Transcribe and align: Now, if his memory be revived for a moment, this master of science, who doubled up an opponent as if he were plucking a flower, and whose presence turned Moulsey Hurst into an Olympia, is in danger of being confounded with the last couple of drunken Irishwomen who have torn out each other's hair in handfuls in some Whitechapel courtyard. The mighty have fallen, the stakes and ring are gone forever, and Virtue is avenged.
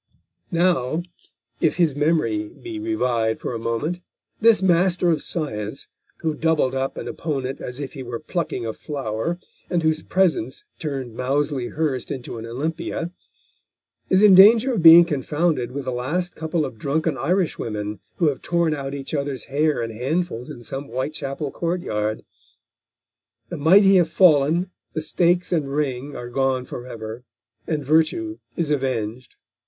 Now, 0.51 1.03
if 1.59 1.75
his 1.75 1.95
memory 1.95 2.49
be 2.49 2.79
revived 2.79 3.39
for 3.39 3.53
a 3.53 3.59
moment, 3.59 3.99
this 4.39 4.59
master 4.63 5.11
of 5.11 5.21
science, 5.21 5.87
who 6.23 6.33
doubled 6.33 6.73
up 6.73 6.97
an 6.97 7.07
opponent 7.07 7.61
as 7.61 7.79
if 7.79 7.93
he 7.93 8.01
were 8.01 8.17
plucking 8.19 8.65
a 8.65 8.73
flower, 8.73 9.37
and 9.69 9.83
whose 9.83 10.01
presence 10.01 10.63
turned 10.79 11.15
Moulsey 11.15 11.67
Hurst 11.67 12.09
into 12.09 12.39
an 12.39 12.47
Olympia, 12.47 13.11
is 14.09 14.23
in 14.23 14.33
danger 14.33 14.73
of 14.73 14.81
being 14.81 15.05
confounded 15.05 15.71
with 15.71 15.85
the 15.85 15.91
last 15.91 16.33
couple 16.33 16.65
of 16.65 16.79
drunken 16.79 17.15
Irishwomen 17.15 17.99
who 18.15 18.27
have 18.29 18.41
torn 18.41 18.73
out 18.73 18.95
each 18.95 19.13
other's 19.13 19.43
hair 19.43 19.83
in 19.83 19.91
handfuls 19.91 20.49
in 20.49 20.63
some 20.63 20.85
Whitechapel 20.85 21.51
courtyard. 21.51 22.23
The 23.49 23.57
mighty 23.57 23.97
have 23.97 24.09
fallen, 24.09 24.71
the 24.93 25.01
stakes 25.03 25.51
and 25.51 25.69
ring 25.71 26.15
are 26.15 26.31
gone 26.31 26.65
forever, 26.65 27.23
and 27.67 27.85
Virtue 27.85 28.39
is 28.55 28.71
avenged. 28.71 29.35